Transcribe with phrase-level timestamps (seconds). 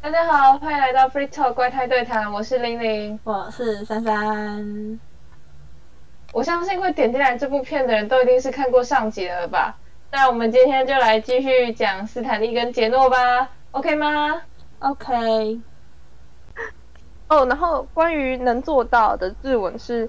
[0.00, 3.18] 大家好，欢迎来到 Free Talk 怪胎对谈，我是玲玲。
[3.24, 5.00] 我是珊珊。
[6.32, 9.76] 我相信会点进来这部片的人都一定是看过上集了吧？
[10.12, 14.42] 那我们今天就来继续讲斯坦利跟杰诺吧，OK 吗
[14.78, 15.60] ？OK，
[17.28, 20.08] 哦，然后关于能做到的日文是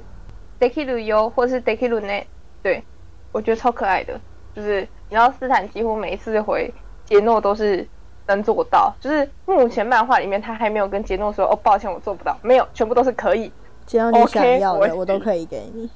[0.59, 2.25] dekiru yo 或是 dekiru ne，
[2.61, 2.83] 对
[3.31, 4.19] 我觉得超可爱的，
[4.53, 6.71] 就是你知道斯坦几乎每一次回
[7.05, 7.87] 杰诺都是
[8.27, 13.51] 能做到，就是目前漫画里面他还没有跟杰诺说哦抱歉我做不到，没有，全部都是可以，
[13.85, 15.89] 只要你想要的我我都可以给你。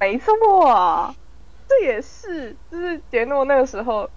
[0.00, 1.14] 没错，
[1.68, 4.08] 这也是就是杰诺那个时候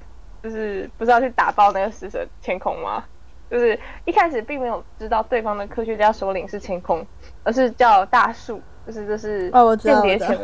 [0.44, 3.04] 就是不是要去打爆那个死神天空吗？
[3.50, 7.04] 就是一开始并没有知道对方的科学家首领是天空，
[7.44, 10.38] 而是叫大树，就是这是哦间谍潜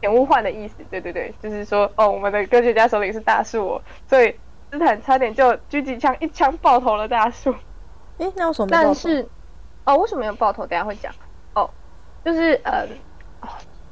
[0.00, 0.76] 潜物换的意思。
[0.90, 4.34] 对对对，就是说哦，我们的科学家首领是大树哦，所以
[4.70, 7.54] 斯坦差点就狙击枪一枪爆头了大树。
[8.18, 8.68] 诶，那为什么？
[8.70, 9.28] 但是
[9.84, 10.66] 哦，为什么有爆头？
[10.66, 11.12] 等下会讲
[11.54, 11.68] 哦，
[12.24, 12.86] 就是呃，
[13.40, 13.48] 哦，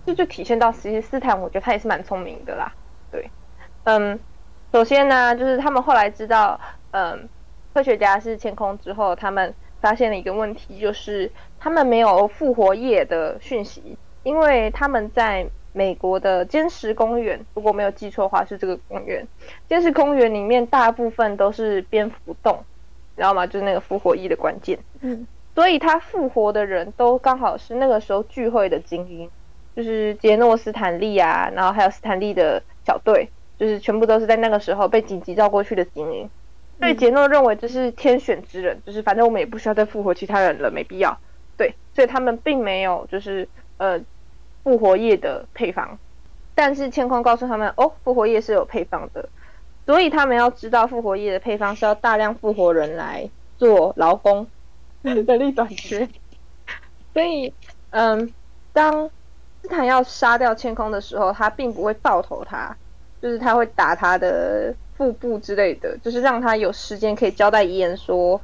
[0.07, 2.73] 这就体现到其实斯坦，我觉得他也是蛮聪明的啦。
[3.11, 3.31] 对，
[3.85, 4.21] 嗯，
[4.73, 7.29] 首先呢，就是他们后来知道，嗯，
[7.75, 19.27] 科学家是天空之后，他们发现了一个问题，就是他们没有复活液的讯息，因为他们在美国的坚实公园，如果没有记错的话，是这个公园。
[19.69, 22.65] 坚实公园里面大部分都是蝙蝠洞，
[23.17, 23.47] 知道吗？
[23.47, 24.79] 就是那个复活一的关键。
[25.01, 29.31] 嗯，所以他复活的人都刚好是那个时候聚会的精英，
[29.77, 36.29] 就是杰诺斯坦利啊，然后还有斯坦利的小队，就是全部都是在那个时候被紧急召过去的精英。
[36.81, 41.19] 所以杰诺认为这是天选之人，就是反正我们也不需要再复活其他人了，没必要。
[41.57, 44.01] 对，所以他们并没有就是呃
[44.65, 45.99] 复活液的配方，
[46.55, 49.29] 但是千空告诉他们，哦，复活液是有配方的，
[49.87, 54.47] 所以他们要知道复活液的配方是要大量复活人来做劳工，
[55.03, 56.09] 人力短缺。
[57.15, 57.53] 所以，
[57.91, 58.33] 嗯，
[58.73, 59.11] 当
[59.63, 62.77] 斯坦要杀掉千空的时候，他并不会爆头他，
[63.21, 68.41] 就是他会打他的腹部之类的，就是让他有时间可以交代遗言说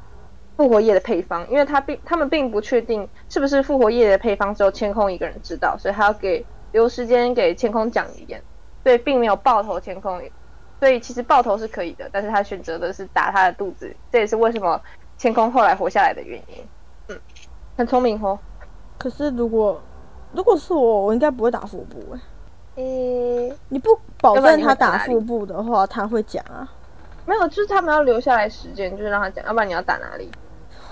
[0.57, 8.43] 复活液的配方，因为他并他们并不确定是不是复活液的配方只有千空一个人知道，所以他要给留时间给千空讲一遍，
[8.83, 10.23] 所以并没有爆头千空，
[10.79, 14.81] 所以其实爆头是可以的，但是他选择的是打他的肚子，这也是为什么
[15.19, 16.57] 千空后来活下来的原因。
[17.09, 17.19] 嗯，
[17.77, 18.39] 很聪明哦。
[18.97, 19.81] 可是如果
[20.33, 22.17] 如果是我，我应该不会打腹部
[22.77, 26.69] 诶、诶、你不保证他打腹部的话，他会讲啊，
[27.27, 30.31] 没有，就是他们要留下来时间，就是让他讲，要不然你要打哪里？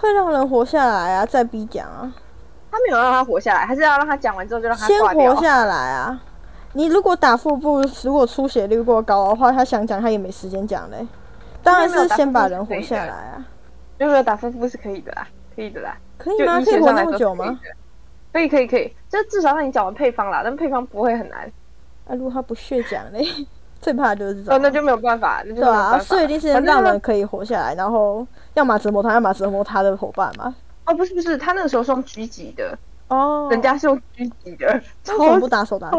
[0.03, 2.13] 会让人活下来啊，再逼讲啊，
[2.71, 5.37] 他没有让他活下来，还是要让他讲完之后就让他先活。
[5.37, 6.21] 下来啊。
[6.73, 11.07] 你如果打腹部，如果出血率过高的话，他想讲他也没时间讲嘞。
[11.63, 13.47] 当然是先把人活下来啊，
[13.99, 15.97] 就是打腹部是可以的啦，可以的啦。
[16.19, 16.61] 可以吗？
[16.65, 17.59] 可以活那么久吗？
[18.33, 18.49] 可以？
[18.49, 21.41] 可以可以可以，就至少让你讲完配方啦，但配方不会很难。
[22.09, 23.25] 啊，如果他不血讲嘞，
[23.83, 24.55] 最怕的就是这种。
[24.55, 25.99] 哦，那就没有办法，那就没对啊。
[25.99, 30.55] 所以一定是让人可以活下来，然后要么折磨他，要么折磨他的伙伴嘛。
[30.87, 32.79] 哦，不是不是，他那个时候是用狙击的，
[33.09, 35.99] 哦，人家是用狙击的，那为什么不打手打脚？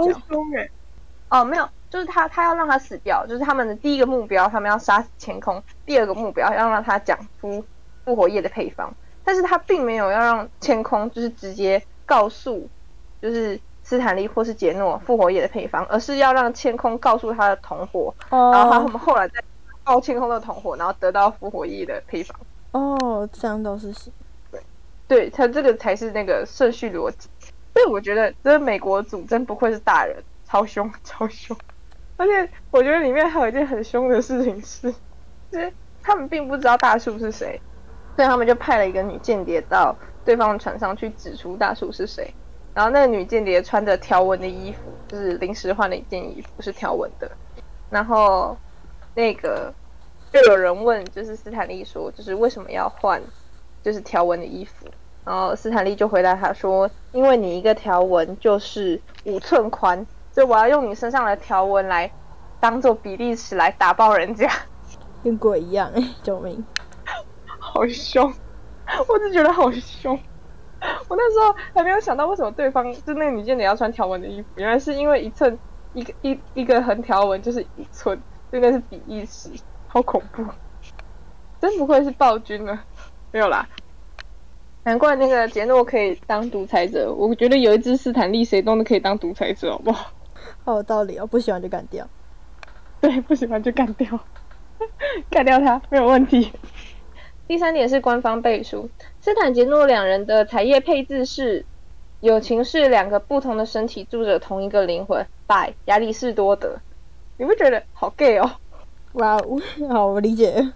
[1.29, 7.63] 哦，没有，就是他他要让他死掉，就是他们的第一个目标，他们要杀死天空；第二个目标要让他讲出
[8.05, 12.69] 复活液的配方，但是他并没有要让天空就是直接告诉
[13.21, 19.43] 就是斯坦利或是杰诺复活液的配方，而是要让天空告诉他的同伙，然后他哦们后来再
[19.83, 22.39] 告天空的同伙，然后得到复活液的配方。
[22.71, 24.11] 哦，这样倒是行。
[25.07, 27.29] 对他这个才是那个顺序逻辑。
[27.73, 30.15] 所以我觉得，这美国组真不愧是大人，
[30.45, 31.55] 超凶超凶。
[32.15, 34.93] 而且我觉得里面还有一件很凶的事情是，
[35.51, 37.59] 就是他们并不知道大树是谁，
[38.15, 42.33] 所以他们就派了一个女间谍到对方的船上去指出大树是谁。
[42.73, 47.31] 然后那个女间谍穿着条纹的衣服，就是临时换了一件衣服，是条纹的。
[47.89, 48.57] 然后
[49.13, 49.71] 那个
[50.31, 53.21] 就有人问，就是斯坦利说，就是为什么要换，
[53.83, 54.87] 就是条纹的衣服？
[55.23, 62.11] 然后斯坦利就回答他说：“因为你一个条纹就是五寸宽，所以我要用你身上的条纹来
[62.59, 64.49] 当做比例尺来打爆人家。
[65.23, 65.89] 跟鬼一样，
[66.23, 66.65] 救命！”
[67.57, 68.33] 好凶，
[69.07, 70.19] 我就觉得好凶。
[71.07, 75.57] 我那时候还没有想到为什么对方就那个女间谍要穿条纹的衣服，原来是因为一寸
[75.93, 78.19] 一个一一个横条纹就是一寸，
[78.51, 79.49] 真的是比一尺，
[79.87, 80.43] 好恐怖。
[81.61, 82.77] 真不愧是暴君呢，
[83.31, 83.67] 没有啦。
[84.83, 90.11] 难怪那个杰诺可以当独裁者，我觉得有一只斯坦利谁都可以当独裁者，好不好？
[90.65, 92.05] 好有道理哦，不喜欢就干掉。
[92.99, 94.19] 对，不喜欢就干掉，
[95.29, 96.51] 干掉他没有问题。
[97.47, 101.65] 第三点是官方背书，斯坦杰诺两人的彩页配置是
[102.21, 106.77] 友情是两个不同的身体住着同一个灵魂，by 亚里士多德。
[107.37, 108.49] 你不觉得好 gay 哦？
[109.13, 110.71] 哇哦，好，我理解。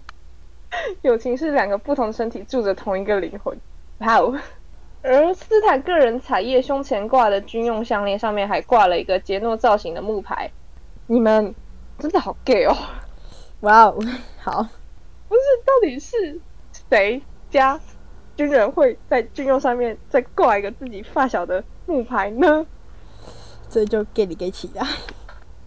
[1.02, 3.58] 友情是两个不同身体住着同一个灵魂，
[4.00, 4.38] 哇哦。
[5.02, 10.52] 而斯坦个人彩页胸前挂的军用项链上面还挂了一个杰诺造型的木牌，
[11.06, 11.56] 你们
[11.98, 12.76] 真的好 gay 哦！
[13.62, 13.98] 哇哦，
[14.38, 14.68] 好，
[15.30, 16.38] 不是，到底是
[16.90, 17.80] 谁家
[18.36, 22.66] 军人会在军用上面再挂一个自己发小的木牌呢？
[23.70, 24.82] 这就 gay 里 gay 气的。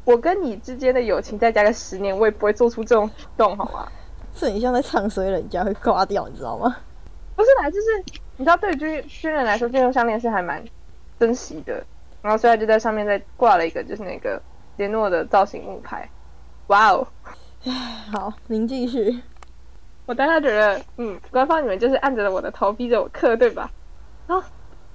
[0.05, 3.87] 我跟你之间的友情再加个十年，我也不会做出这种举动，好吗？
[4.35, 6.77] 这很像在唱衰人家会挂掉，你知道吗？
[7.37, 7.87] 不是啦，就是
[8.37, 10.65] 你知道，对军军人来说，军用项链是还蛮
[11.19, 11.85] 珍惜的。
[12.23, 14.41] 然后，所以他就在上面再挂了一个，就是那个
[14.77, 16.09] 杰诺的造型木牌。
[16.69, 17.07] 哇哦！
[18.13, 19.21] 好，您继续。
[20.07, 23.71] 我当下觉得，嗯，官方你们就是按着我的头逼着我刻，对吧？
[24.27, 24.43] 好，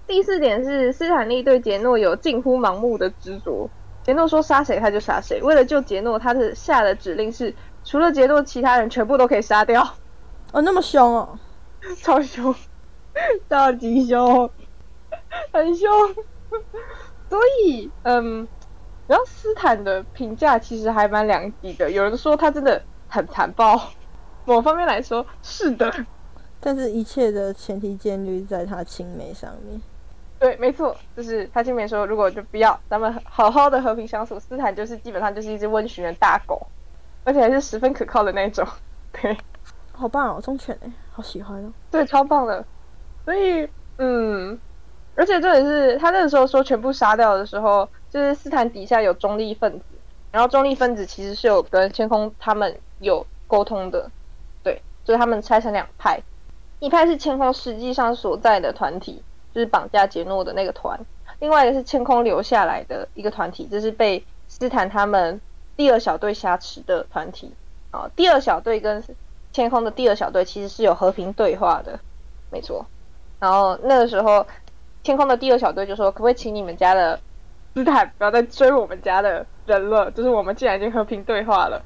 [0.07, 3.69] 第四点是斯坦利对杰诺有近乎盲目的执着。
[4.03, 7.53] 杰诺说杀谁他就杀谁，为了救杰诺，他的下的指令是
[7.83, 9.81] 除了杰诺，其他人全部都可以杀掉。
[10.51, 11.39] 哦，那么凶哦，
[12.01, 12.53] 超凶，
[13.49, 14.49] 超级凶，
[15.51, 15.89] 很凶。
[17.29, 18.47] 所以，嗯，
[19.07, 23.89] 然后斯坦的评价其实还蛮两极的，有人说他真的很残暴，
[24.45, 25.91] 某方面来说是的，
[26.59, 29.81] 但是一切的前提建立在他青梅上面。
[30.37, 34.39] 对，没错，就是他青梅说，如果就不要，咱们好好的和平相处。
[34.39, 36.67] 斯坦就是基本上就是一只温驯的大狗，
[37.23, 38.67] 而且还是十分可靠的那种。
[39.13, 39.35] 对，
[39.93, 41.71] 好棒哦，忠犬哎，好喜欢哦。
[41.89, 42.63] 对，超棒的。
[43.23, 44.59] 所以，嗯，
[45.15, 49.85] 而且这也是他那个时候说全部杀掉的时候，就是斯坦底下有中立分子，
[50.31, 54.11] 然后中立分子其实是有跟天空他们有沟通的。
[55.05, 56.19] 就是他们拆成两派，
[56.79, 59.23] 一派是天空实际上所在的团体。
[59.53, 60.99] 就是绑架杰诺的那个团，
[61.39, 65.39] 另外一个是天空留下来的一个团体，这是被斯坦他们
[65.77, 67.49] 第二小队挟持的团体
[67.89, 68.11] 啊。
[68.17, 69.01] 第二小队跟
[69.53, 71.97] 天空的第二小队其实是有和平对话的，
[72.51, 72.85] 没错。
[73.39, 74.45] 然后那个时候，
[75.03, 77.17] 天空的第二小队就说：“可不可以请你们家的
[77.73, 80.11] 斯坦不要再追我们家的人了？
[80.11, 81.81] 就是我们既然已经和平对话了。”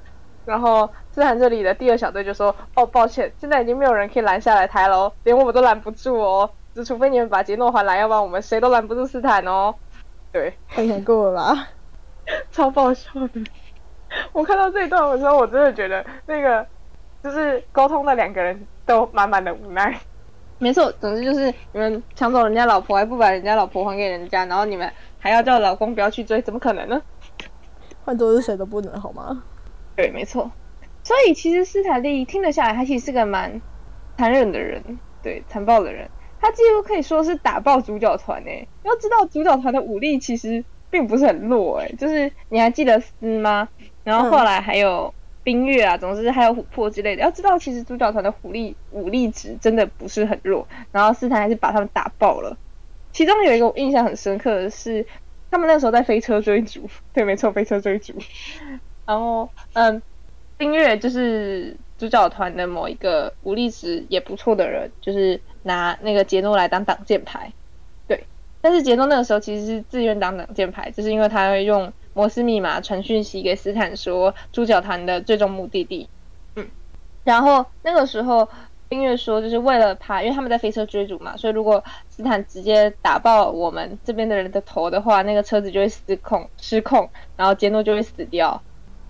[0.46, 9.74] 然后斯坦这里的第二小队就说：“哦，抱歉，现在已经没有人可以拦下来台喽，连我们都拦不住哦。”就除非你们把杰诺还来，要不然我们谁都拦不住斯坦哦。
[10.32, 11.68] 对，太难过了吧？
[12.52, 13.44] 超爆笑的！
[14.32, 16.66] 我看到这一段的时候，我真的觉得那个
[17.24, 20.00] 就是沟通的两个人都满满的无奈。
[20.60, 27.02] 没错，总之就是你们抢走人家老婆，还不把人家老婆还给人家，然后你们还要叫老公不要去追，怎么可能呢？
[28.06, 29.44] 换做是谁都不能，好吗？
[30.00, 30.50] 对，没错。
[31.04, 33.62] 所以其实斯坦利听得下来，他其实是个蛮
[34.18, 36.10] 残忍的人，对，残暴的人。
[36.40, 38.66] 他几乎可以说是打爆主角团诶！
[38.84, 43.68] 要知道主角团的武力其实并不是很弱诶，就是你还记得斯吗？
[44.06, 45.14] 然后后来还有
[45.44, 47.22] 冰月啊，总之还有琥珀之类的。
[47.22, 52.58] 要知道其实主角团的武力武力值真的不是很弱，然后斯坦还是把他们打爆了。
[53.12, 55.06] 其中有一个我印象很深刻的是，
[55.52, 58.14] 他们那时候在飞车追逐，对，没错，飞车追逐。
[59.10, 60.00] 然后嗯，
[60.58, 65.42] 冰月就是主角团的某一个武力值也不错的人，就是。
[65.64, 67.52] 拿那个杰诺来当挡箭牌，
[68.08, 68.24] 对，
[68.62, 76.08] 但是杰诺那个时候其实是自愿当挡箭牌，就是因为他会用摩斯密码传讯息给斯坦说主角团的最终目的地，
[76.56, 76.66] 嗯，
[77.26, 78.48] 然后那个时候
[78.88, 88.64] 冰月说就是为了怕，因为他们在飞车追逐嘛，所以如果斯坦直接打爆我们这边的人的头的话，那个车子就会失控失控，然后杰诺就会死掉，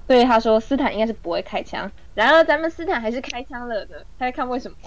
[0.10, 4.78] 所以他说斯坦应该是不会开枪，然而咱们斯坦还是开枪了的，他在看为什么？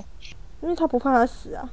[0.60, 1.70] 因为他不怕他死啊，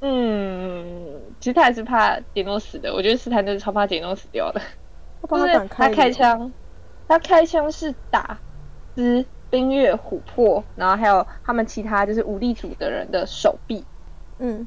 [0.00, 2.94] 嗯，其实他还是怕杰诺死的。
[2.94, 4.60] 我觉得斯坦真是超怕杰诺死掉的，
[5.28, 6.52] 就是他开枪，
[7.08, 8.38] 他开枪是打
[8.94, 13.84] 斯冰月琥珀，然后还有他们其他就是武力组的人的手臂，
[14.38, 14.64] 嗯，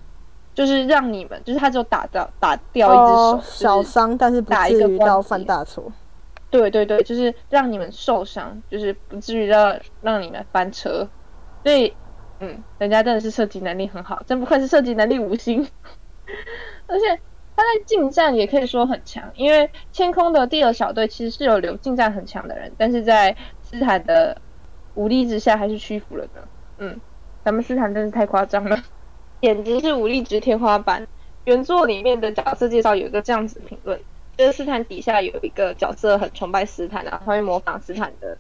[0.54, 5.90] 就是让你们，就是他只有打掉打掉一只手，小伤，但是不至于到犯大错。
[6.50, 11.08] 对对对，就是让你们受伤，就是不至于让让你们翻车，
[11.64, 11.94] 所以。
[12.40, 15.68] 嗯，人家真的是射击能力很好，真不愧是射击能力五星。
[16.86, 17.20] 而且
[17.56, 24.40] 他在近战也可以说很强，因为天空的第二小队其实是有留近战很强的人，但是在斯坦的
[24.94, 26.48] 武力之下还是屈服了的。
[26.78, 27.02] 嗯，
[27.44, 28.84] 咱们斯坦真是太夸张了，
[29.42, 31.08] 简直是武力值天花板。
[31.46, 34.00] 原作里面的角色介绍有一个这样子评论，
[34.38, 38.38] 就是斯坦底下有一个角色很崇拜斯坦然后，他会模仿斯坦的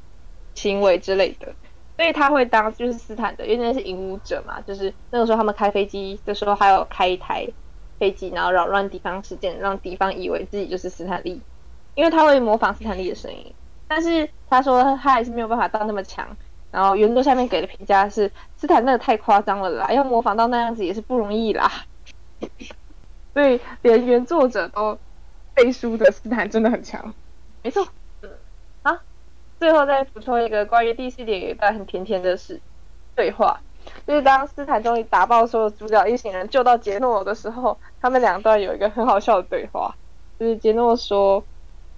[0.55, 1.53] 行为之类的。
[1.97, 7.47] 所以他会当就是斯坦的，因为那是引武者嘛，就是那个时候他们开飞机的时候，还有开一台
[7.97, 11.41] 飞机，然后扰乱敌方事件，让敌方以为自己就是斯坦利，
[11.95, 13.51] 因为他会模仿斯坦利的声音。
[13.87, 16.27] 但是他说他还是没有办法到那么强。
[16.69, 21.71] 然后原作下面给的评价是斯坦那个太夸张了啦，要模仿到那样子也是不容易啦。
[23.33, 24.99] 所以连原作者都
[25.57, 27.13] 背书的斯坦真的很强，
[27.63, 27.87] 没错。
[28.21, 28.29] 嗯
[28.83, 28.95] 好，
[29.59, 32.61] 最后再补充一个关于第四点有一段很甜甜的事
[33.15, 33.59] 对话，
[34.05, 39.95] 就是当斯坦终于打爆所有主角一行人救到杰诺的时候，他们两段有一个很好笑的对话，
[40.39, 41.43] 就是杰诺说。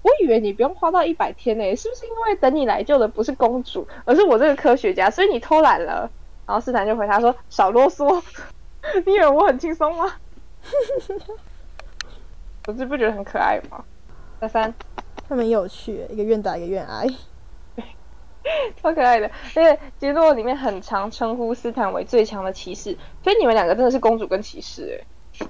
[0.02, 6.10] 我以为你不用花到一百天呢，是不是因为等你来救的不是公主，而是我这个科学家，所以你偷懒了？
[6.48, 8.24] 然后斯坦就回答说：“少啰嗦，
[9.06, 10.10] 你以为我很轻松吗？”
[12.70, 13.84] 我这不觉得很可爱吗？
[14.40, 14.72] 小三，
[15.28, 17.08] 他们有趣，一个愿打一个愿挨，
[18.80, 19.32] 超可爱的。
[19.56, 25.48] 因为杰诺里面很常称呼斯坦为最强的骑士，所以你们两个真的是公主跟骑士哎。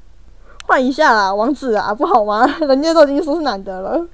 [0.65, 2.45] 换一下啦，王子啊，不好吗？
[2.65, 4.07] 人家都已经说是男的了。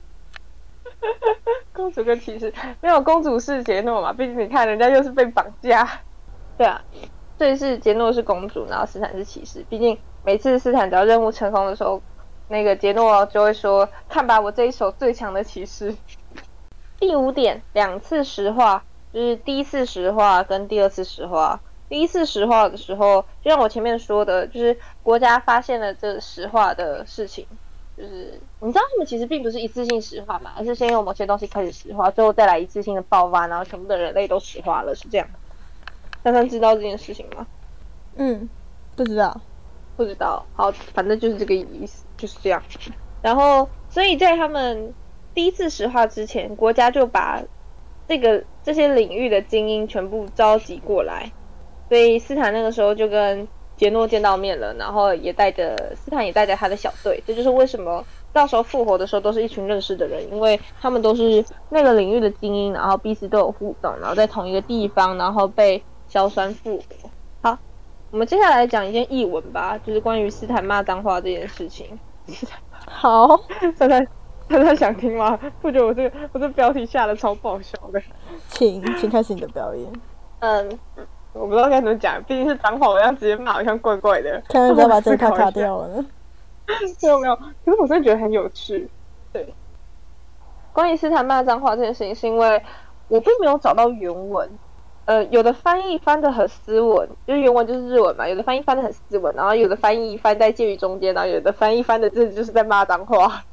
[1.73, 4.11] 公主跟骑士没有公主是杰诺嘛？
[4.11, 5.87] 毕竟你看人家又是被绑架，
[6.57, 6.81] 对啊，
[7.37, 9.63] 这是杰诺是公主，然后斯坦是骑士。
[9.69, 12.01] 毕竟每次斯坦只要任务成功的时候，
[12.47, 15.95] 那个杰诺就会说：“看吧，我这一手最强的骑士。”
[16.99, 21.59] 第五点，两次石化，就是第一次石化跟第二次石化。
[21.87, 27.45] 第一次石化的时候，就像我前面说的，就是国家发现了这石化的事情。
[27.97, 35.27] 就是你知道他们其实并不是一次性石化嘛，而是先用某些东西开始石化，最后再来一次性的爆发，然后全部的人类都石化了，是这样。
[36.23, 37.45] 珊珊知道这件事情吗？
[38.15, 38.49] 嗯，
[38.95, 39.39] 不知道，
[39.95, 40.45] 不知道。
[40.55, 42.61] 好，反正就是这个意思，就是这样。
[43.21, 44.93] 然后，所以在他们
[45.33, 47.41] 第一次石化之前，国家就把
[48.07, 51.31] 这个这些领域的精英全部召集过来，
[51.89, 53.47] 所以斯坦那个时候就跟。
[53.77, 57.21] 杰诺见到面了，然后也带着斯坦，也带着他的小队。
[57.27, 67.09] 这就是为什么到时候复活的时候都是一群认识的人，因为他们都是那个领域的精英，然后彼此都有互动，然后在同一个地方，然后被硝酸复活。
[68.15, 71.99] 好，我们接下来讲一件译文吧，就是关于斯坦骂脏话这件事情。
[72.85, 73.27] 好，
[73.77, 74.01] 大家
[74.47, 75.37] 大家想听吗？
[75.61, 78.01] 不觉得我这个我这标题下的超爆笑的？
[78.47, 79.91] 请，请开始你的表演。
[80.39, 80.79] 嗯。
[81.33, 84.41] 我不知道该怎么讲，毕竟是脏话，我要直接骂，好像怪怪的。
[84.47, 86.05] 看能再把这卡卡掉了。
[87.03, 88.89] 没有没有，可是我真的觉得很有趣。
[89.33, 89.53] 对，
[90.71, 92.63] 关于斯坦骂脏话这件事情，是因为
[93.09, 94.49] 我并没有找到原文。
[95.05, 98.27] 呃，有的翻译翻的很斯文，就是原文就是日文嘛。
[98.27, 103.43] 有的翻译翻的很斯文，然后有的翻译翻在介于中间，然后有的翻译翻的字就是在骂脏话。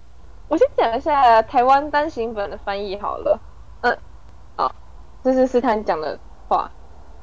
[0.49, 3.39] 我先讲一下台湾单行本的翻译好了。
[3.83, 3.99] 嗯，
[4.57, 4.75] 好，
[5.23, 6.19] 这是斯坦讲的
[6.49, 6.71] 话。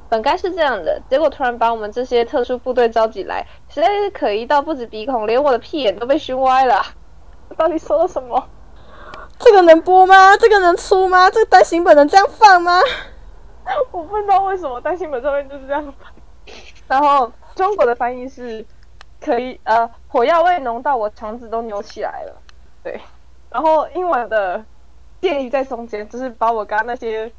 [0.08, 6.82] 本该是这样的，结果突然把我们这些特殊部队召集来，实在是可疑到不止鼻孔，连我的屁眼都被熏歪了。
[7.56, 8.48] 到底说了什么？
[9.38, 10.36] 这个能播吗？
[10.36, 11.30] 这个能出吗？
[11.30, 12.80] 这个单行本能这样放吗？
[13.92, 15.94] 我不知道为什么单行本上面就是这样。
[16.88, 18.64] 然后中国的翻译是，
[19.20, 22.42] 可以呃，火药味浓到我肠子都扭起来了。
[22.82, 23.00] 对，
[23.50, 24.64] 然后英文的
[25.20, 27.32] 建议在中间，就是把我刚刚那些。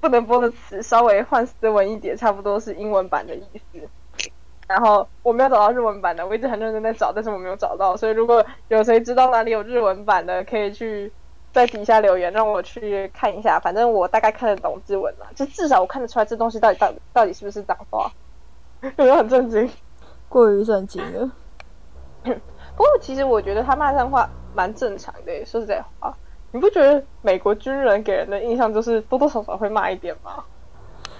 [0.00, 3.88] 不能播的词稍微换斯文一点，差不多是英文版的意思。
[4.66, 7.96] 然后我没有找到日文版的，我一直很认真在找，但是我没有找到。
[7.96, 11.12] 所以如果有谁知道哪里有日文版的，可以去
[11.52, 13.60] 在底下留言，让我去看一下。
[13.60, 18.10] 反正我大概看得懂日文嘛，就至少我看得出来这东西到底到到底是不是脏话。
[18.82, 19.70] 有没有很震惊？
[20.28, 21.30] 过于震惊了。
[22.24, 26.12] 不过其实我觉得他骂脏话蛮正常的，说实在话。
[26.50, 30.44] 你不觉得美国军人给人的印象就是多多少少会骂一点吗？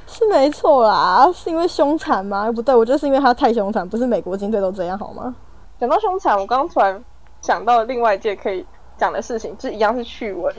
[0.07, 2.51] 是没错啦，是因为凶残吗？
[2.53, 5.35] 不对，我觉得是因为他太凶残，不是美国军队都这样好吗？
[5.79, 7.03] 讲到凶残，我刚刚突然
[7.41, 8.67] 想到另外一件可以
[9.03, 10.55] 讲的事情，就一样是趣闻，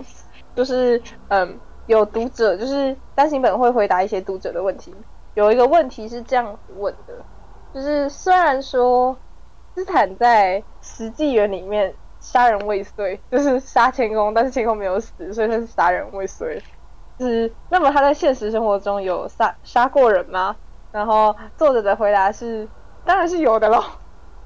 [0.53, 4.93] 就是嗯，有读者就是单行本会回答一些读者的问题，
[5.35, 7.13] 有一个问题是这样问的，
[7.73, 9.15] 就是虽然说
[9.73, 11.95] 斯坦在实际园里面。
[12.23, 16.63] 杀人未遂，就是杀千空，但是千空没有死，所以他是杀人未遂。
[17.19, 20.55] 是，那么他在现实生活中有杀杀过人吗？
[20.93, 22.65] 然后作者的回答是，
[23.03, 23.83] 当然是有的喽，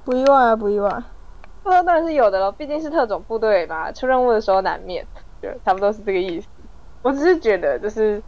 [0.04, 0.89] 不意外啊，不意外。
[1.67, 5.05] 他说当然是有的了，毕竟是特种部队嘛，出任务的时候难免，
[5.41, 6.47] 就差不多是这个意思。
[7.01, 8.21] 我只是觉得，就是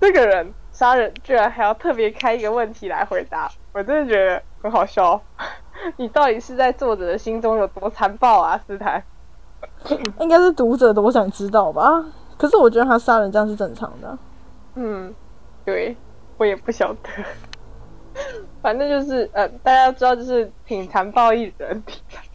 [0.00, 5.20] 这个人杀人居然还要特别开一个问题来回答，我真的觉得很好笑。
[5.96, 9.02] 你到底是在作者的心中有多残暴啊，斯坦？
[10.20, 12.04] 应该是读者多想知道吧。
[12.38, 14.18] 可是我觉得他杀人这样是正常的。
[14.74, 15.14] 嗯，
[15.64, 15.96] 对。
[16.38, 17.08] 我也不晓得。
[18.60, 22.25] 反正就是呃，大家都知道，就是挺残暴一人，挺残暴。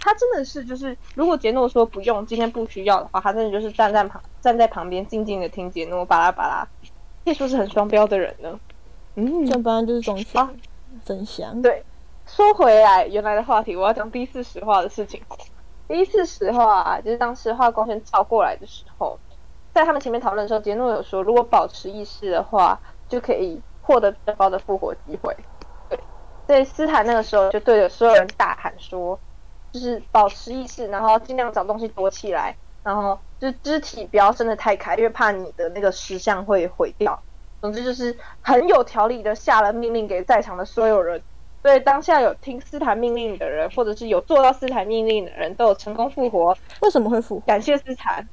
[0.00, 6.68] 他真的是就是，如果杰诺说不用，今天不需要的话，他真的就是站在旁站在旁边静静的听杰诺巴拉巴拉，
[7.24, 8.58] 可以说是很双标的人呢。
[9.16, 10.50] 嗯，这本来就是种啊，
[11.04, 11.60] 真香。
[11.60, 11.84] 对，
[12.26, 15.20] 说回来原来的话题，我要讲第一次石化的事情。
[15.88, 19.18] 第一次石化就是当石化光线照过来的时候，
[19.72, 22.78] 在他们前面讨论的时候，杰诺有说，如果保持意识的话，
[23.08, 25.34] 就可以获得更高的复活机会。
[25.88, 25.98] 对，
[26.46, 29.18] 所以斯坦那个时候就对着所有人大喊说，
[29.72, 37.18] 就是保持意识，然后尽量找东西躲起来，然后就是肢体不要伸得太开，因为怕你的那个石像会毁掉。
[37.60, 41.20] 总之就是很有条理的下了命令给在场的所有人。
[41.60, 46.56] 所以当下有听斯坦命令的人，或者是有做到斯坦命令的人，都有成功复活。
[46.80, 47.42] 为什么会复活？
[47.46, 48.26] 感谢斯坦。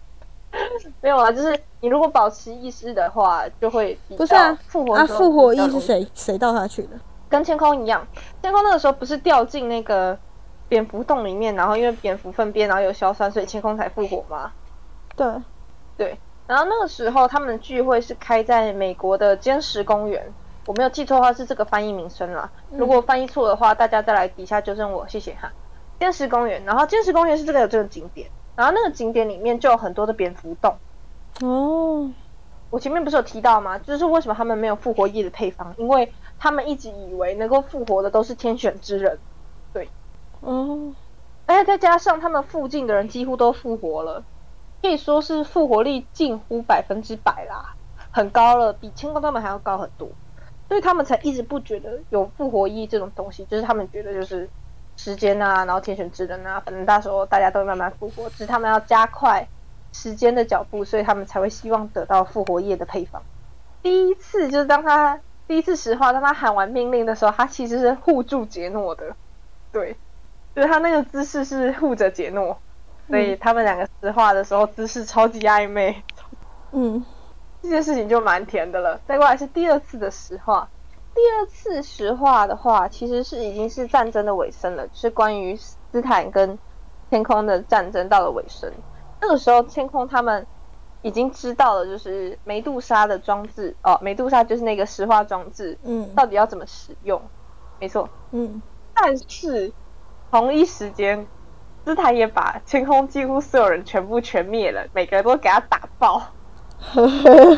[1.02, 6.90] 没有啊，就是你如果保持意识的话，就会不是啊，复活啊，复活意是谁谁到他去的？
[7.28, 8.08] 跟天空一样，
[8.44, 10.18] 天空那个时候不是掉进那个
[10.68, 14.52] 蝙蝠洞里面，然后因为蝙蝠粪便然后有硝酸，所以天空才复活嘛？
[15.16, 15.28] 对，
[15.98, 16.20] 对。
[16.48, 20.34] 然后那个时候他们聚会是开在美国的坚石公园。
[20.68, 22.50] 我没有记错的话是这个翻译名称啦。
[22.72, 25.52] 如果翻译错的话，大家再来底下纠正我，谢谢哈。
[26.00, 30.76] 坚石公园，然后坚石公园是这个有这个景点，然后那个景点里面就有很多的蝙蝠洞。
[31.42, 32.12] 哦，
[32.72, 33.78] 我前面不是有提到吗？
[33.78, 35.74] 就是为什么他们没有复活液的配方？
[35.78, 39.20] 因为他们一直以为能够复活的都是天选之人。
[39.72, 39.88] 对，
[40.42, 40.94] 哦，
[41.46, 44.24] 而且再加上他们附近的人几乎都复活了，
[44.82, 47.76] 可以说是复活率近乎百分之百啦，
[48.12, 50.10] 很高了，比清空他们还要高很多。
[50.68, 54.50] 所以他们才一直不觉得有复活意义这种东西，就是他们觉得就是
[54.98, 59.48] 时间啊，然后天选之人啊，反正到时候大家都会慢慢复活，只是他们要加快
[59.94, 63.22] 时间的脚步，所以他们才会希望得到复活液的配方。
[63.84, 69.16] 第一次就是当他第一次石化，当他喊完命令的时候，他其实是护住杰诺的，
[69.72, 69.96] 对，
[70.56, 72.58] 就是他那个姿势是护着杰诺，
[73.10, 76.04] 所以他们两个石化的时候姿势超级暧昧，
[76.72, 77.04] 嗯。
[77.62, 79.02] 这件事情就蛮甜的了。
[79.08, 80.70] 再过来是第二次的石化，
[81.16, 86.60] 第二次石化的话，其实是已经是战争的尾声了，是关于斯坦跟
[87.10, 88.72] 天空的战争到了尾声。
[89.20, 90.46] 那个时候，天空他们
[91.02, 97.20] 已经知道了，就是梅杜莎的装置哦，梅杜莎就是那个石化装置，嗯，到底要怎么使用？
[97.80, 98.62] 没错，嗯。
[98.94, 99.74] 但是
[100.36, 101.26] 同一时间，
[101.86, 106.22] 斯坦也把天空几乎所有人全部全灭了，每个人都给他打爆。
[106.78, 107.56] 呵呵，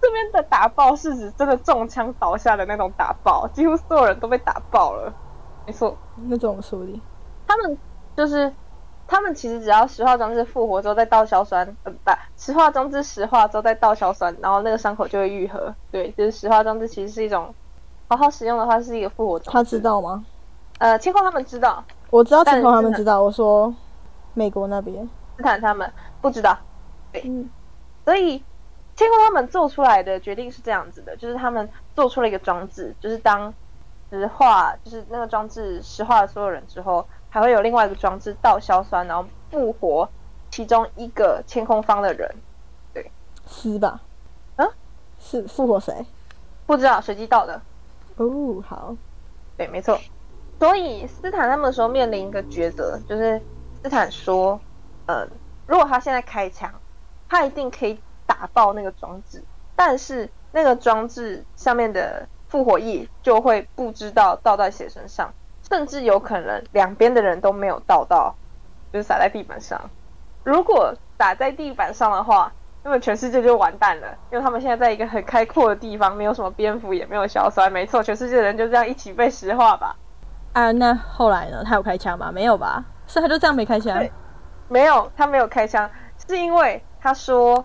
[0.00, 5.12] 这边的打爆是指真的中枪倒下的那种打爆，几乎所有人都被打爆了。
[5.66, 7.02] 没错，那种处理，
[7.44, 7.76] 他们
[8.16, 8.54] 就是
[9.08, 15.74] 他们其实只要石化装置复活之后再倒硝酸，呃不，石化装置石化之后再倒硝酸，然后那个伤口就会愈合。
[15.90, 17.52] 对，就是石化装置其实是一种
[18.06, 19.50] 好好使用的话是一个复活装置。
[19.50, 20.24] 他知道吗？
[20.78, 23.22] 呃，清空他们知道，我知道清空他们知道。
[23.22, 23.74] 我说
[24.34, 26.58] 美国那边斯坦他们不知道。
[27.12, 27.48] 对，嗯。
[28.04, 28.42] 所以，
[28.96, 33.52] 天空他们做出来的决定是这样子的，就是他们做出了一个装置，就是当
[34.10, 40.08] 石化，就是那个装置石化了所有人之后，还会有另外一个装置倒硝酸，然后复活
[40.50, 42.34] 其中一个天空方的人。
[42.92, 43.10] 对，
[43.46, 44.00] 是吧？
[44.56, 44.68] 嗯，
[45.18, 46.04] 是复活谁？
[46.66, 47.60] 不知道，随机到的。
[48.16, 48.94] 哦，好。
[49.56, 49.98] 对，没错。
[50.64, 53.38] 所以斯坦他们时候面临一个抉择，就是
[53.82, 54.58] 斯坦说，
[55.04, 55.28] 嗯，
[55.66, 56.72] 如果他现在开枪。
[57.28, 59.42] 他一定可以打爆那个装置，
[59.76, 65.34] 但是那个装置上面的复活液就会不知道倒在谁身上，
[65.68, 68.34] 甚至有可能两边的人都没有倒到，
[68.90, 69.78] 就是洒在地板上。
[70.44, 72.50] 如果打在地板上的话，
[72.82, 77.70] 那么全世界就完蛋了，因为他们现在在一个很开阔的地方，没有什么蝙蝠，也没有硝酸。
[77.70, 79.96] 没错，全世界的人就这样一起被石化吧。
[80.54, 81.62] 啊，那后来呢？
[81.62, 82.32] 他有开枪吗？
[82.32, 82.82] 没有吧？
[83.06, 84.02] 是他就这样没开枪？
[84.68, 85.88] 没有，他没有开枪，
[86.26, 86.82] 是因为。
[87.04, 87.62] 他说：“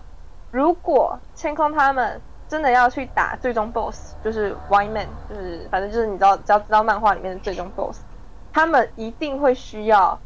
[0.52, 8.02] 如果天空他们真的要去打最终 BOSS，就是 Yman，就是反正就是你知道，只要知道漫画里面的最终 BOSS，
[8.52, 10.20] 他们一定会需要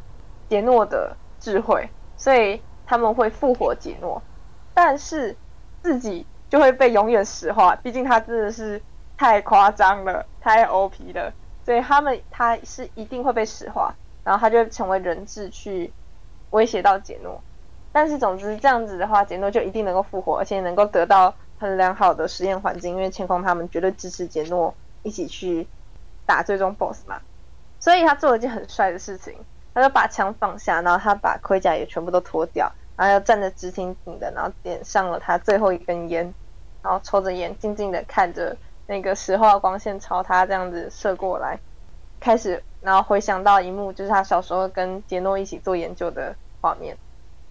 [0.49, 4.21] 杰诺的智慧，所以他们会复活杰诺，
[4.73, 5.37] 但是
[5.81, 7.73] 自己就会被永远石化。
[7.77, 8.81] 毕竟他真的是
[9.17, 11.31] 太夸张了，太 OP 了，
[11.65, 15.91] 所以他们他是一定会被石化，然后他就成为人质去
[16.51, 17.41] 威胁到杰诺。”
[17.91, 25.65] 但是总之这样子的话，杰诺就一定能够复活，而且能够得到很良好的实验环境，因为千空他们绝对支持杰诺一起去
[26.25, 27.21] 打最终 BOSS 嘛。
[27.79, 29.33] 所以他做了一件很帅的事情，
[29.73, 36.33] 他就把枪放下，然后他把盔甲也全部都脱掉，然后又站着直挺挺的，然后点上了他最后一根烟，
[36.81, 41.59] 然后抽着烟，静静的看着那个石化光线朝他这样子射过来，
[42.19, 46.97] 开始，然后回想到一幕，就是他小时候跟杰诺一起做研究的画面，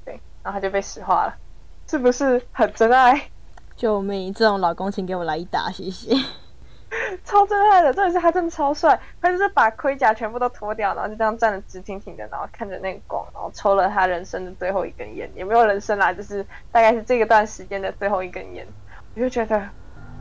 [0.05, 1.37] 对，然后他就被石化了，
[1.89, 3.31] 是不是很真爱？
[3.77, 4.33] 救命！
[4.33, 6.15] 这种老公，请给我来一打，谢谢。
[7.25, 18.65] 超真爱的，重点是他真的超帅，他就是把盔甲全部都脱掉，然后就这样站得直挺挺的，然后看着那个光，然后抽了他人生的最后一根烟，也没有人生啦，就是大概是这个段时间的最后一根烟，
[19.17, 19.69] 我就觉得，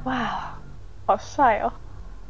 [0.05, 0.57] 哇，
[1.05, 1.71] 好帅哦！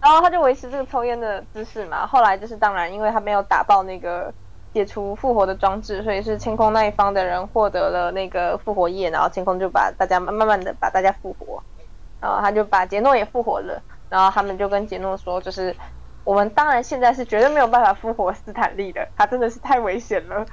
[0.02, 4.34] 然后他就维持这个抽烟的姿势嘛，后来就是当然，因为他没有打爆那个
[4.74, 11.64] 解除复活的装置，所以是天空那一方的人获得了那个复活液，然后天空就把大家慢慢的把大家复活，
[12.20, 13.82] 然后他就把杰诺也复活了。
[14.10, 15.76] 然后他们就跟杰诺说，就是
[16.24, 20.46] 我们当然现在是绝对没有办法复活斯坦利的，他真的是太危险了。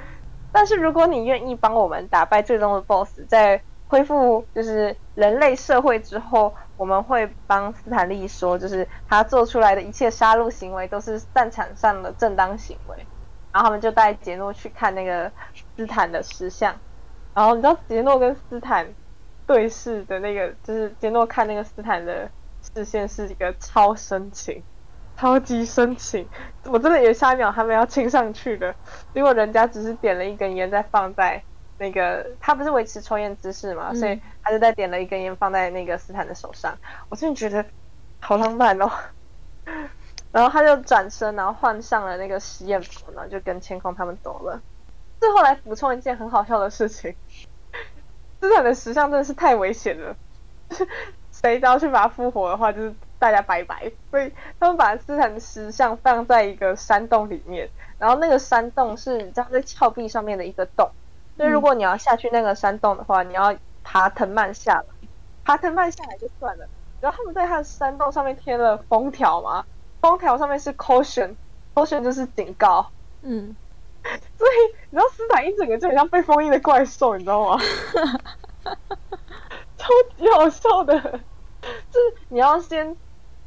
[0.52, 12.96] 但是如果你愿意帮我们打败最终的 BOSS，在恢复就是人类社会之后，我们会帮斯坦利说，就是他做出来的一切杀戮行为都是战场上的正当行为。
[13.52, 15.30] 然后他们就带杰诺去看那个
[15.76, 16.74] 斯坦的石像，
[17.34, 18.86] 然后你知道杰诺跟斯坦
[19.46, 22.30] 对视的那个，就是杰诺看那个斯坦的。
[22.62, 24.62] 视线是一个超深情，
[25.16, 26.28] 超级深情，
[26.66, 28.74] 我真的有下一秒他们要亲上去的，
[29.14, 31.42] 结果人家只是点了一根烟，再放在
[31.80, 36.76] 那个他不是维持抽烟姿势嘛，所以他就在点了一根烟放在那个斯坦的手上，
[37.08, 37.64] 我真的觉得
[38.20, 38.90] 好浪漫哦。
[40.30, 44.60] 然后他就转身，然后换上了那个实验服，然后就跟天空他们走了。
[45.18, 47.16] 最后来补充一件很好笑的事情，
[48.40, 50.14] 斯坦的石像真的是太危险了。
[51.32, 53.90] 谁只要去把它复活的话，就是大家拜拜。
[54.10, 60.90] 所以他们把斯坦的石像放在一个山洞里面，然后那个山洞是道在峭壁上面的一个洞。
[61.40, 64.84] 所以如果你要下去那个山洞的话，你要爬藤蔓下来。
[65.42, 66.68] 爬藤蔓下来就算了，
[67.00, 69.64] 然后他们在他的山洞上面贴了封条嘛，
[70.02, 72.90] 封条上面是 caution，caution 就是警告。
[73.22, 73.56] 嗯，
[74.02, 74.50] 所以
[74.90, 77.58] 你知道斯坦一整个就很像被封印的怪兽，你知道吗？
[79.78, 82.94] 超级好笑的，就是你要先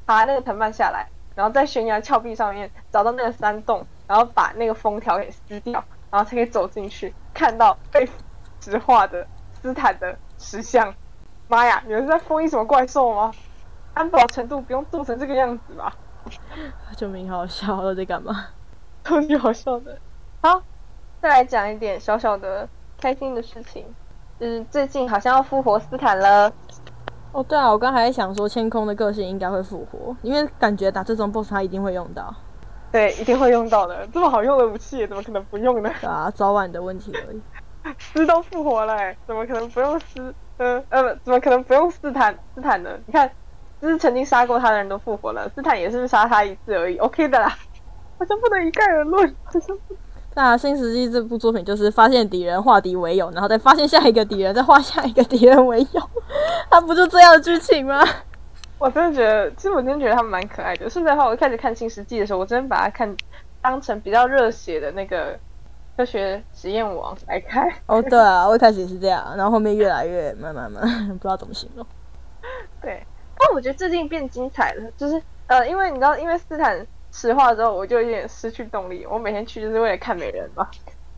[0.07, 8.07] 爬那个藤蔓下来，然后在悬崖峭壁上面找到那个山洞，然后把那个封条给撕掉，然后才可以走进去，看到被
[8.61, 9.25] 石化的
[9.59, 10.93] 斯坦的石像。
[11.47, 13.31] 妈呀，你们是在封印什么怪兽吗？
[13.95, 15.91] 安保程度不用做成这个样子吧？
[16.95, 18.45] 救命，好笑，都在干嘛？
[19.03, 19.97] 超级好笑的。
[20.43, 20.61] 好，
[21.19, 22.69] 再来讲一点小小的
[23.01, 23.83] 开心的事情。
[24.37, 26.53] 嗯，最近好像要复活斯坦了。
[27.31, 32.31] 哦，对啊，我刚还在想说，天空的个性应该会复活，因为感觉打这种 boss 他一定会用到。
[32.93, 34.07] 对，一定会用到的。
[34.13, 35.89] 这么好用的武器，怎么可能不用呢？
[36.03, 37.41] 啊，早晚的问题而已。
[37.97, 40.33] 斯都复活了，怎么可能不用斯？
[40.57, 42.37] 嗯呃，怎么可能不用斯坦？
[42.53, 42.91] 斯坦呢？
[43.07, 43.29] 你看，
[43.81, 47.49] 就是曾经杀过他的人都复活了，斯坦也是杀他一次而已，OK 的啦。
[48.19, 49.75] 好像不能一概而论，好像。
[50.35, 56.09] 那《新世纪》这部作品就是发现敌人化敌为友，然后再发现下一个敌人，再化下一个敌人为友，
[56.69, 58.03] 他不就这样的剧情吗？
[58.83, 60.89] 我真的觉得，其实我真的觉得他们蛮可爱的。
[60.89, 63.15] 甚至的话，我一开始看《新世纪》的时候，我真的把它看
[63.61, 65.39] 当成比较热血的那个
[65.95, 67.65] 科学实验网来看。
[67.85, 70.83] 哦，对啊，我一开始也是这样，然后后面越来越慢慢慢，
[71.17, 71.85] 不知道怎么形容。
[72.81, 73.01] 对，
[73.39, 76.85] 但我觉得最近变精彩了，就是呃，因为你知道，因为斯坦。
[77.15, 79.05] 石化之后，我就有点失去动力。
[79.07, 80.67] 我每天去就是为了看美人嘛，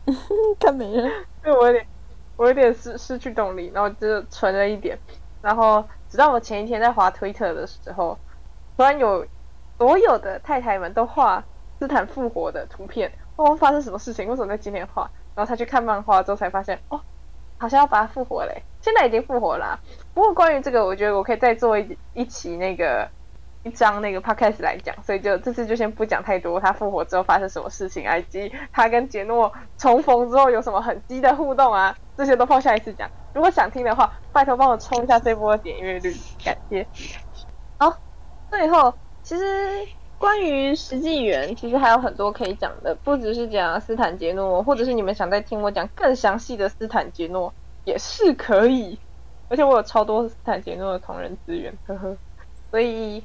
[0.60, 1.10] 看美人。
[1.42, 1.86] 对我有点，
[2.36, 4.98] 我有点失失去动力，然后就存了一点。
[5.40, 8.18] 然后直到我前一天在滑推特的时候，
[8.76, 9.26] 突然有
[9.78, 11.42] 所有的太太们都画
[11.78, 13.12] 斯坦复活的图片。
[13.36, 14.28] 哦，发生什么事情？
[14.28, 15.10] 为什么在今天画？
[15.34, 17.00] 然后他去看漫画之后才发现，哦，
[17.58, 18.62] 好像要把它复活嘞。
[18.80, 19.78] 现在已经复活了。
[20.14, 23.08] 不过关于这个，我觉得我可以再做一一期那个。
[23.62, 26.60] 一张那个 podcast 来讲，所以就这次就先不讲太多。
[26.60, 33.10] 他复活之后发生什么事情，以及他跟杰诺重逢之后有什么很激的互动啊，这些都放下一次讲。
[33.36, 36.10] 如果想听的话，拜托帮我冲一下这波点阅率，
[36.42, 36.86] 感谢。
[37.76, 37.94] 好，
[38.50, 39.44] 最后其实
[40.16, 47.52] 关于实际员，其实还有很多可以讲的，不只是讲斯坦杰诺，或者是你们想再听我讲更详细的斯坦杰诺
[47.84, 48.98] 也是可以。
[49.50, 52.16] 而且我有超多斯坦杰诺的同人资源，呵呵，
[52.70, 53.22] 所以。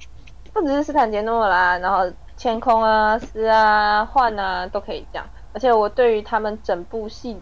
[0.53, 5.25] 不只是斯坦杰诺啦，然后天空啊、斯啊、幻啊都可以讲。
[5.53, 7.41] 而且我对于他们整部戏、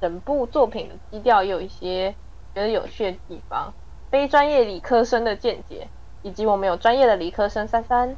[0.00, 2.14] 整部作品的基调也有一些
[2.54, 3.72] 觉得有趣的地方。
[4.10, 5.88] 非专业理科生的见解，
[6.22, 8.16] 以及我们有专业的理科生三三。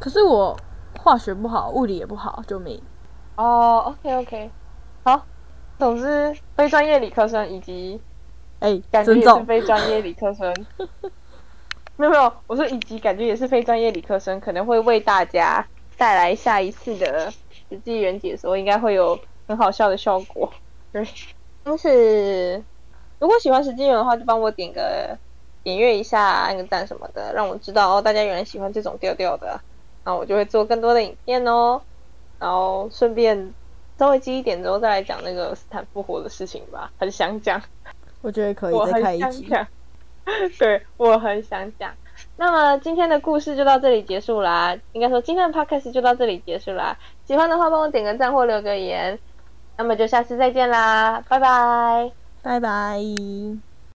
[0.00, 0.56] 可是我
[0.98, 2.82] 化学不好，物理也不好，救命！
[3.36, 4.50] 哦，OK OK，
[5.04, 5.26] 好。
[5.78, 8.00] 总之，非专业理科生以及
[8.60, 10.52] 哎，感觉也是非专业理科生。
[11.96, 20.50] 没有没有，我说以及感觉也是非专业理科生，可能会为大家带来下一次的实际人解说，应该会有很好笑的效果。
[20.96, 21.06] 对，
[21.62, 22.62] 但是
[23.18, 25.18] 如果喜欢石金源的话，就帮我点个
[25.62, 29.60] 点阅一下，按个赞什么的，让我知道哦，大家原来喜欢这种调调的，
[30.06, 31.82] 那我就会做更多的影片哦。
[32.38, 33.52] 然后顺便
[33.98, 37.60] 稍微积一点之后再来讲那个斯坦复活的事情吧，很想讲。
[38.22, 39.48] 我觉得可以我再开很想一集。
[39.48, 39.66] 讲，
[40.58, 41.92] 对我很想讲。
[42.38, 46.96] 那么今天的故事就到这里结束啦，应该说今天的 podcast 就到这里结束啦。
[47.26, 49.18] 喜欢的话帮我点个赞或留个言，
[49.76, 52.16] 那么就下次再见啦，拜拜。
[52.40, 53.00] 拜拜。